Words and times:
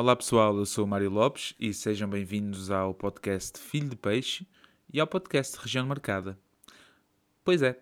Olá 0.00 0.16
pessoal, 0.16 0.56
eu 0.56 0.64
sou 0.64 0.86
o 0.86 0.88
Mário 0.88 1.10
Lopes 1.10 1.54
e 1.60 1.74
sejam 1.74 2.08
bem-vindos 2.08 2.70
ao 2.70 2.94
podcast 2.94 3.58
Filho 3.58 3.90
de 3.90 3.96
Peixe 3.96 4.48
e 4.90 4.98
ao 4.98 5.06
podcast 5.06 5.58
Região 5.58 5.86
Marcada. 5.86 6.38
Pois 7.44 7.60
é, 7.60 7.78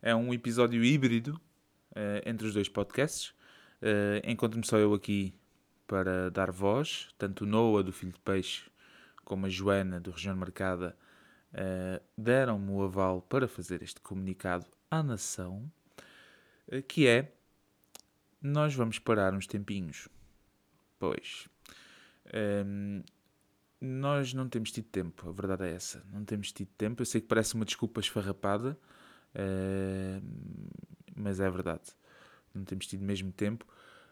é 0.00 0.14
um 0.14 0.32
episódio 0.32 0.84
híbrido 0.84 1.32
uh, 1.90 2.22
entre 2.24 2.46
os 2.46 2.54
dois 2.54 2.68
podcasts. 2.68 3.30
Uh, 3.82 4.22
Encontro-me 4.22 4.64
só 4.64 4.78
eu 4.78 4.94
aqui 4.94 5.34
para 5.88 6.30
dar 6.30 6.52
voz, 6.52 7.08
tanto 7.18 7.44
Noah 7.44 7.82
do 7.82 7.92
Filho 7.92 8.12
de 8.12 8.20
Peixe 8.20 8.70
como 9.24 9.46
a 9.46 9.48
Joana 9.48 9.98
do 9.98 10.12
Região 10.12 10.36
Marcada 10.36 10.96
uh, 11.52 12.00
deram-me 12.16 12.70
o 12.70 12.84
aval 12.84 13.22
para 13.22 13.48
fazer 13.48 13.82
este 13.82 14.00
comunicado 14.00 14.66
à 14.88 15.02
nação, 15.02 15.68
que 16.86 17.08
é 17.08 17.32
nós 18.40 18.72
vamos 18.72 19.00
parar 19.00 19.34
uns 19.34 19.48
tempinhos 19.48 20.08
Pois. 20.98 21.48
Um, 22.34 23.02
nós 23.80 24.32
não 24.32 24.48
temos 24.48 24.70
tido 24.72 24.86
tempo, 24.86 25.28
a 25.28 25.32
verdade 25.32 25.64
é 25.64 25.74
essa. 25.74 26.02
Não 26.12 26.24
temos 26.24 26.50
tido 26.52 26.68
tempo. 26.78 27.02
Eu 27.02 27.06
sei 27.06 27.20
que 27.20 27.26
parece 27.26 27.54
uma 27.54 27.64
desculpa 27.64 28.00
esfarrapada, 28.00 28.78
uh, 29.34 30.22
mas 31.14 31.40
é 31.40 31.50
verdade. 31.50 31.94
Não 32.54 32.64
temos 32.64 32.86
tido 32.86 33.04
mesmo 33.04 33.32
tempo. 33.32 33.66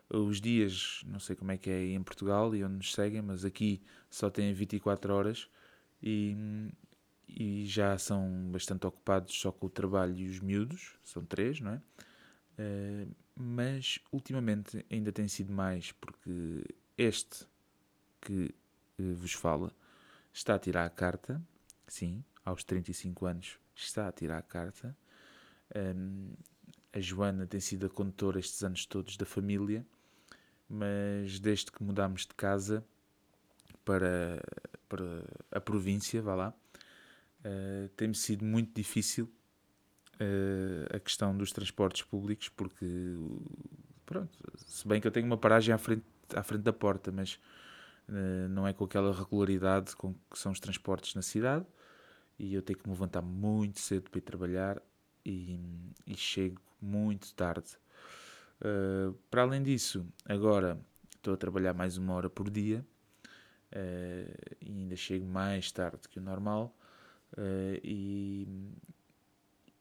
Os 0.08 0.40
dias, 0.40 1.02
não 1.06 1.18
sei 1.18 1.34
como 1.34 1.50
é 1.50 1.56
que 1.56 1.70
é 1.70 1.86
em 1.86 2.02
Portugal 2.02 2.54
e 2.54 2.62
onde 2.62 2.76
nos 2.76 2.92
seguem, 2.92 3.22
mas 3.22 3.44
aqui 3.44 3.82
só 4.10 4.28
têm 4.28 4.52
24 4.52 5.12
horas 5.12 5.48
e, 6.02 6.36
e 7.26 7.64
já 7.64 7.96
são 7.96 8.50
bastante 8.52 8.86
ocupados 8.86 9.34
só 9.34 9.50
com 9.50 9.66
o 9.66 9.70
trabalho 9.70 10.14
e 10.16 10.28
os 10.28 10.40
miúdos, 10.40 10.92
são 11.02 11.24
três, 11.24 11.58
não 11.58 11.72
é? 11.72 11.82
Uh, 12.58 13.10
mas 13.34 13.98
ultimamente 14.12 14.84
ainda 14.90 15.10
tem 15.10 15.26
sido 15.26 15.52
mais 15.52 15.90
porque 15.92 16.64
este 16.96 17.46
que 18.24 18.54
uh, 18.98 19.14
vos 19.14 19.32
fala 19.32 19.72
está 20.32 20.54
a 20.56 20.58
tirar 20.58 20.84
a 20.84 20.90
carta, 20.90 21.40
sim, 21.86 22.24
aos 22.44 22.64
35 22.64 23.26
anos 23.26 23.58
está 23.74 24.08
a 24.08 24.12
tirar 24.12 24.38
a 24.38 24.42
carta. 24.42 24.96
Um, 25.74 26.32
a 26.92 27.00
Joana 27.00 27.46
tem 27.46 27.60
sido 27.60 27.86
a 27.86 27.90
condutora 27.90 28.38
estes 28.38 28.62
anos 28.62 28.86
todos 28.86 29.16
da 29.16 29.26
família, 29.26 29.84
mas 30.68 31.38
desde 31.40 31.70
que 31.70 31.82
mudámos 31.82 32.22
de 32.22 32.34
casa 32.34 32.84
para, 33.84 34.40
para 34.88 35.24
a 35.50 35.60
província, 35.60 36.22
vá 36.22 36.34
lá, 36.34 36.54
uh, 37.40 37.88
tem-me 37.96 38.14
sido 38.14 38.44
muito 38.44 38.74
difícil 38.74 39.30
uh, 40.14 40.96
a 40.96 41.00
questão 41.00 41.36
dos 41.36 41.52
transportes 41.52 42.02
públicos, 42.02 42.48
porque, 42.48 42.86
pronto, 44.06 44.36
se 44.66 44.86
bem 44.86 45.00
que 45.00 45.06
eu 45.06 45.12
tenho 45.12 45.26
uma 45.26 45.38
paragem 45.38 45.74
à 45.74 45.78
frente, 45.78 46.04
à 46.34 46.42
frente 46.42 46.62
da 46.62 46.72
porta, 46.72 47.10
mas 47.12 47.38
não 48.50 48.66
é 48.66 48.72
com 48.72 48.84
aquela 48.84 49.14
regularidade 49.14 49.96
com 49.96 50.14
que 50.30 50.38
são 50.38 50.52
os 50.52 50.60
transportes 50.60 51.14
na 51.14 51.22
cidade, 51.22 51.64
e 52.38 52.54
eu 52.54 52.62
tenho 52.62 52.78
que 52.78 52.86
me 52.86 52.92
levantar 52.92 53.22
muito 53.22 53.80
cedo 53.80 54.10
para 54.10 54.18
ir 54.18 54.22
trabalhar 54.22 54.82
e, 55.24 55.58
e 56.06 56.16
chego 56.16 56.60
muito 56.80 57.32
tarde. 57.34 57.76
Uh, 58.60 59.12
para 59.30 59.42
além 59.42 59.62
disso, 59.62 60.06
agora 60.26 60.78
estou 61.16 61.34
a 61.34 61.36
trabalhar 61.36 61.74
mais 61.74 61.96
uma 61.96 62.14
hora 62.14 62.30
por 62.30 62.50
dia 62.50 62.84
uh, 63.72 64.56
e 64.60 64.70
ainda 64.70 64.96
chego 64.96 65.26
mais 65.26 65.70
tarde 65.72 66.08
que 66.08 66.18
o 66.18 66.22
normal. 66.22 66.76
Uh, 67.32 67.80
e, 67.82 68.48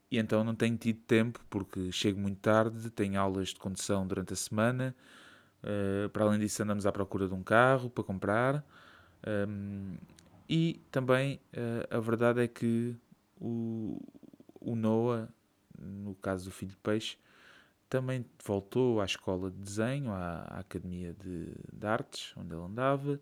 e 0.10 0.18
então 0.18 0.44
não 0.44 0.56
tenho 0.56 0.78
tido 0.78 1.00
tempo 1.02 1.40
porque 1.50 1.92
chego 1.92 2.20
muito 2.20 2.40
tarde, 2.40 2.90
tenho 2.90 3.20
aulas 3.20 3.50
de 3.50 3.56
condução 3.56 4.08
durante 4.08 4.34
a 4.34 4.36
semana. 4.36 4.96
Uh, 5.64 6.10
para 6.10 6.26
além 6.26 6.40
disso, 6.40 6.62
andamos 6.62 6.86
à 6.86 6.92
procura 6.92 7.28
de 7.28 7.34
um 7.34 7.44
carro 7.44 7.90
para 7.90 8.04
comprar. 8.04 8.66
Um, 9.26 9.94
ehm, 9.94 9.98
e 10.50 10.82
também 10.92 11.40
uh, 11.54 11.96
a 11.96 12.00
verdade 12.00 12.42
é 12.42 12.48
que 12.48 12.96
o, 13.40 14.00
o 14.60 14.76
Noah, 14.76 15.30
no 15.80 16.16
caso 16.16 16.46
do 16.46 16.52
Filho 16.52 16.72
de 16.72 16.78
Peixe, 16.78 17.18
também 17.90 18.26
voltou 18.44 19.00
à 19.02 19.06
escola 19.06 19.52
de 19.52 19.58
desenho, 19.58 20.12
à, 20.12 20.42
à 20.50 20.60
academia 20.60 21.14
de, 21.14 21.48
de, 21.72 21.86
artes, 21.86 22.34
onde 22.36 22.54
ele 22.54 22.64
andava, 22.64 23.22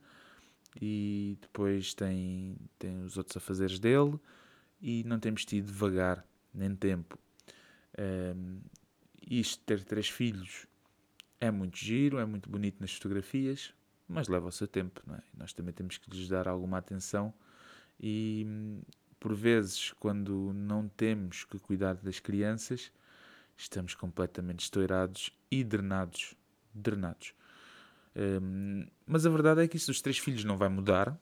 e 0.82 1.38
depois 1.42 1.94
tem, 1.94 2.56
tem 2.80 3.04
os 3.04 3.18
outros 3.18 3.36
afazeres 3.36 3.80
dele, 3.80 4.18
e 4.82 5.04
não 5.04 5.20
temos 5.20 5.44
tido 5.46 5.66
devagar 5.66 6.26
nem 6.54 6.74
tempo. 6.76 7.20
Um, 8.00 8.62
isto, 9.30 9.62
ter 9.66 9.84
três 9.84 10.08
filhos, 10.08 10.66
é 11.42 11.52
muito 11.52 11.78
giro, 11.78 12.20
é 12.20 12.26
muito 12.26 12.50
bonito 12.50 12.80
nas 12.80 12.94
fotografias, 12.94 13.74
mas 14.08 14.30
leva 14.30 14.48
o 14.48 14.52
seu 14.52 14.68
tempo, 14.68 15.02
não 15.06 15.16
é? 15.16 15.22
Nós 15.38 15.52
também 15.52 15.74
temos 15.74 15.98
que 15.98 16.10
lhes 16.10 16.30
dar 16.30 16.48
alguma 16.48 16.78
atenção 16.78 17.34
e, 18.00 18.80
por 19.20 19.36
vezes, 19.36 19.92
quando 20.00 20.54
não 20.54 20.88
temos 20.88 21.44
que 21.44 21.60
cuidar 21.60 21.96
das 21.96 22.20
crianças, 22.20 22.92
estamos 23.58 23.94
completamente 23.94 24.62
estourados 24.62 25.32
e 25.50 25.64
drenados. 25.64 26.36
drenados. 26.74 27.34
Um, 28.16 28.86
mas 29.06 29.26
a 29.26 29.30
verdade 29.30 29.62
é 29.62 29.68
que 29.68 29.76
isso 29.76 29.88
dos 29.88 30.02
três 30.02 30.18
filhos 30.18 30.44
não 30.46 30.56
vai 30.56 30.70
mudar. 30.70 31.20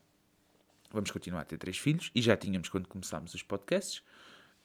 Vamos 0.91 1.09
continuar 1.09 1.41
a 1.41 1.45
ter 1.45 1.57
três 1.57 1.77
filhos 1.77 2.11
e 2.13 2.21
já 2.21 2.35
tínhamos 2.35 2.69
quando 2.69 2.87
começámos 2.87 3.33
os 3.33 3.43
podcasts 3.43 4.03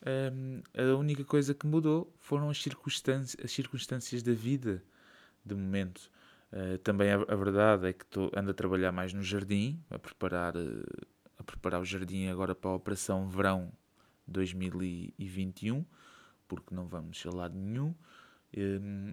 um, 0.05 0.63
a 0.75 0.97
única 0.97 1.25
coisa 1.25 1.55
que 1.55 1.67
mudou 1.67 2.13
foram 2.19 2.51
as 2.51 2.63
circunstâncias, 2.63 3.43
as 3.43 3.51
circunstâncias 3.51 4.23
da 4.23 4.35
vida 4.35 4.83
de 5.45 5.55
momento. 5.55 6.11
Uh, 6.53 6.79
também 6.79 7.11
a, 7.11 7.17
a, 7.17 7.37
verdade 7.37 7.89
é 7.89 7.93
que 7.93 8.07
tô, 8.07 8.31
ando 8.37 8.51
a 8.51 8.55
trabalhar 8.55 8.93
mais 8.93 9.13
no 9.13 9.23
jardim, 9.23 9.83
a 9.91 9.99
preparar, 9.99 10.57
uh, 10.57 11.07
a 11.39 11.43
preparar 11.43 11.81
o 11.81 11.85
jardim 11.85 12.29
agora 12.29 12.55
para 12.55 12.71
a 12.71 12.75
Operação 12.75 13.29
Verão 13.29 13.73
2021, 14.27 15.85
porque 16.47 16.75
não 16.75 16.87
vamos 16.87 17.23
a 17.27 17.35
lado 17.35 17.57
nenhum. 17.57 17.95
Um, 18.57 19.13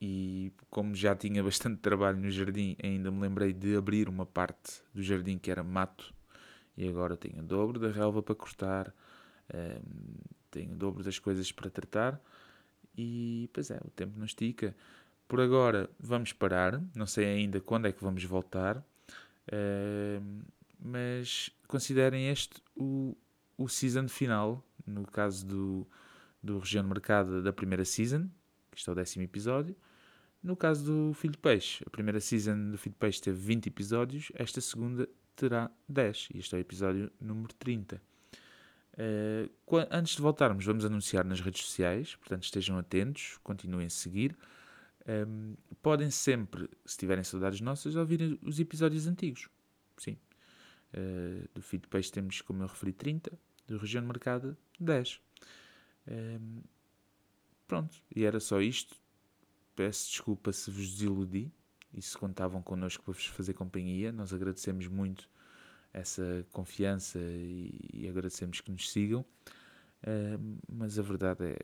e 0.00 0.52
como 0.70 0.94
já 0.94 1.14
tinha 1.14 1.42
bastante 1.44 1.78
trabalho 1.78 2.18
no 2.18 2.30
jardim, 2.30 2.76
ainda 2.82 3.10
me 3.10 3.20
lembrei 3.20 3.52
de 3.52 3.76
abrir 3.76 4.08
uma 4.08 4.24
parte 4.24 4.82
do 4.94 5.02
jardim 5.02 5.36
que 5.36 5.50
era 5.50 5.62
mato, 5.62 6.14
e 6.76 6.88
agora 6.88 7.16
tenho 7.16 7.40
o 7.40 7.46
dobro 7.46 7.78
da 7.78 7.90
relva 7.90 8.22
para 8.22 8.34
cortar 8.34 8.94
tenho 10.50 10.72
o 10.72 10.76
dobro 10.76 11.02
das 11.02 11.18
coisas 11.18 11.50
para 11.52 11.70
tratar 11.70 12.20
e, 12.96 13.48
pois 13.52 13.70
é, 13.70 13.78
o 13.84 13.90
tempo 13.90 14.18
não 14.18 14.26
estica. 14.26 14.74
Por 15.28 15.40
agora 15.40 15.90
vamos 16.00 16.32
parar, 16.32 16.82
não 16.94 17.06
sei 17.06 17.26
ainda 17.26 17.60
quando 17.60 17.86
é 17.86 17.92
que 17.92 18.02
vamos 18.02 18.24
voltar, 18.24 18.78
uh, 18.78 20.44
mas 20.80 21.50
considerem 21.66 22.30
este 22.30 22.62
o, 22.74 23.14
o 23.58 23.68
season 23.68 24.08
final, 24.08 24.64
no 24.86 25.04
caso 25.04 25.46
do, 25.46 25.86
do 26.42 26.58
Região 26.58 26.82
de 26.82 26.88
Mercado 26.88 27.42
da 27.42 27.52
primeira 27.52 27.84
season, 27.84 28.26
que 28.70 28.78
está 28.78 28.90
é 28.90 28.94
o 28.94 28.94
décimo 28.94 29.22
episódio. 29.22 29.76
No 30.42 30.56
caso 30.56 30.84
do 30.84 31.12
Filho 31.14 31.32
de 31.32 31.38
Peixe, 31.38 31.84
a 31.86 31.90
primeira 31.90 32.20
season 32.20 32.70
do 32.70 32.78
Filho 32.78 32.94
de 32.94 32.98
Peixe 32.98 33.20
teve 33.20 33.38
20 33.38 33.66
episódios, 33.66 34.32
esta 34.34 34.60
segunda 34.62 35.06
terá 35.36 35.70
10, 35.88 36.28
e 36.34 36.38
este 36.38 36.54
é 36.54 36.58
o 36.58 36.60
episódio 36.60 37.12
número 37.20 37.52
30. 37.54 38.00
Uh, 38.94 39.50
antes 39.90 40.16
de 40.16 40.22
voltarmos, 40.22 40.64
vamos 40.64 40.84
anunciar 40.84 41.24
nas 41.24 41.40
redes 41.40 41.64
sociais, 41.64 42.16
portanto 42.16 42.44
estejam 42.44 42.78
atentos, 42.78 43.38
continuem 43.42 43.86
a 43.86 43.90
seguir. 43.90 44.36
Um, 45.08 45.56
podem 45.80 46.10
sempre, 46.10 46.68
se 46.84 46.98
tiverem 46.98 47.24
saudades 47.24 47.60
nossas, 47.62 47.96
ouvir 47.96 48.38
os 48.42 48.60
episódios 48.60 49.06
antigos. 49.06 49.48
Sim. 49.96 50.18
Uh, 50.92 51.48
do 51.54 51.62
Feed 51.62 51.88
Peixe 51.88 52.12
temos, 52.12 52.42
como 52.42 52.62
eu 52.62 52.66
referi, 52.66 52.92
30, 52.92 53.32
do 53.66 53.78
Região 53.78 54.02
de 54.02 54.08
Mercado, 54.08 54.56
10. 54.78 55.20
Um, 56.08 56.62
pronto, 57.66 57.96
e 58.14 58.24
era 58.24 58.38
só 58.38 58.60
isto. 58.60 58.96
Peço 59.74 60.10
desculpa 60.10 60.52
se 60.52 60.70
vos 60.70 60.90
desiludi 60.90 61.50
e 61.94 62.02
se 62.02 62.16
contavam 62.16 62.62
connosco 62.62 63.04
para 63.04 63.14
vos 63.14 63.26
fazer 63.26 63.54
companhia. 63.54 64.12
Nós 64.12 64.32
agradecemos 64.32 64.88
muito 64.88 65.28
essa 65.92 66.46
confiança 66.52 67.18
e, 67.18 67.90
e 67.94 68.08
agradecemos 68.08 68.60
que 68.60 68.70
nos 68.70 68.90
sigam. 68.90 69.24
Uh, 70.02 70.58
mas 70.70 70.98
a 70.98 71.02
verdade 71.02 71.44
é, 71.44 71.58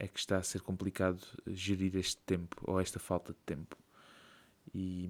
é 0.00 0.08
que 0.08 0.18
está 0.18 0.38
a 0.38 0.42
ser 0.42 0.62
complicado 0.62 1.22
gerir 1.46 1.94
este 1.94 2.16
tempo 2.22 2.56
ou 2.62 2.80
esta 2.80 2.98
falta 2.98 3.32
de 3.32 3.38
tempo. 3.44 3.76
E, 4.74 5.08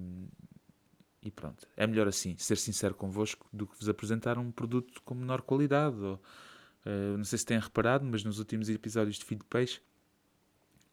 e 1.23 1.31
pronto, 1.31 1.65
é 1.77 1.87
melhor 1.87 2.07
assim, 2.07 2.35
ser 2.37 2.57
sincero 2.57 2.93
convosco 2.93 3.47
do 3.53 3.65
que 3.65 3.75
vos 3.77 3.87
apresentar 3.87 4.37
um 4.37 4.51
produto 4.51 5.01
com 5.03 5.15
menor 5.15 5.41
qualidade. 5.41 5.95
Ou, 5.95 6.15
uh, 6.15 7.17
não 7.17 7.23
sei 7.23 7.39
se 7.39 7.45
têm 7.45 7.57
reparado, 7.57 8.05
mas 8.05 8.23
nos 8.25 8.37
últimos 8.37 8.69
episódios 8.69 9.17
de 9.17 9.23
Filho 9.23 9.39
de 9.39 9.47
Peixe 9.47 9.81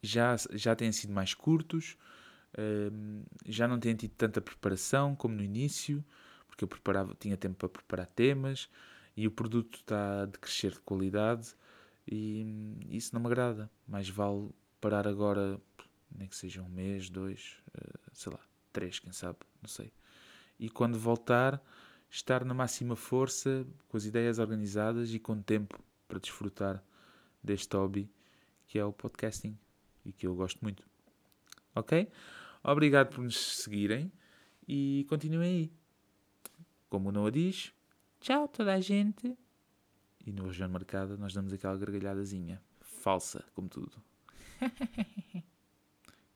já, 0.01 0.37
já 0.53 0.77
têm 0.77 0.93
sido 0.93 1.13
mais 1.13 1.35
curtos, 1.35 1.99
uh, 2.55 3.27
já 3.47 3.67
não 3.67 3.81
têm 3.81 3.97
tido 3.97 4.13
tanta 4.13 4.41
preparação 4.41 5.17
como 5.17 5.35
no 5.35 5.43
início 5.43 6.05
porque 6.47 6.65
eu 6.65 6.69
preparava, 6.69 7.15
tinha 7.19 7.37
tempo 7.37 7.57
para 7.57 7.69
preparar 7.69 8.07
temas 8.07 8.69
e 9.17 9.27
o 9.29 9.31
produto 9.31 9.79
está 9.79 10.25
a 10.25 10.27
crescer 10.27 10.73
de 10.73 10.81
qualidade 10.81 11.55
e 12.11 12.79
isso 12.91 13.15
não 13.15 13.21
me 13.21 13.27
agrada. 13.27 13.71
Mais 13.87 14.09
vale 14.09 14.51
parar 14.81 15.07
agora, 15.07 15.61
nem 16.11 16.29
que 16.29 16.37
seja 16.37 16.63
um 16.63 16.69
mês, 16.69 17.11
dois, 17.11 17.57
eh, 17.75 17.99
sei 18.13 18.33
lá, 18.33 18.41
três, 18.73 18.99
quem 18.99 19.13
sabe, 19.13 19.39
não 19.61 19.69
sei. 19.69 19.93
e 20.59 20.69
quando 20.69 20.99
voltar, 20.99 21.63
estar 22.11 22.45
na 22.45 22.55
máxima 22.55 22.97
força, 22.97 23.67
com 23.89 23.97
as 23.97 24.05
ideias 24.05 24.39
organizadas 24.39 25.13
e 25.15 25.19
com 25.19 25.41
tempo 25.41 25.81
para 26.09 26.19
desfrutar 26.19 26.83
deste 27.43 27.77
hobby 27.77 28.11
que 28.67 28.79
é 28.79 28.85
o 28.85 28.93
podcasting 28.93 29.59
e 30.05 30.13
que 30.13 30.27
eu 30.27 30.35
gosto 30.35 30.61
muito. 30.63 30.87
Ok? 31.75 32.09
Obrigado 32.63 33.15
por 33.15 33.23
nos 33.23 33.37
seguirem 33.63 34.13
e 34.67 35.07
continuem 35.09 35.49
aí. 35.51 35.73
Como 36.89 37.09
o 37.09 37.13
Noah 37.13 37.31
diz, 37.31 37.73
tchau 38.21 38.47
toda 38.47 38.75
a 38.75 38.81
gente. 38.81 39.37
E 40.27 40.33
no 40.33 40.47
Região 40.47 40.69
Marcada 40.69 41.17
nós 41.17 41.33
damos 41.33 41.53
aquela 41.53 41.77
gargalhadazinha. 41.77 42.61
Falsa, 42.81 43.45
como 43.55 43.69
tudo. 43.69 44.03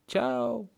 tchau! 0.06 0.68